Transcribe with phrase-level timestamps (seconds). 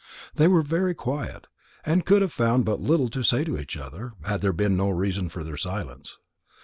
[0.33, 1.45] They were very quiet,
[1.85, 4.89] and could have found but little to say to each other, had there been no
[4.89, 6.17] reason for their silence.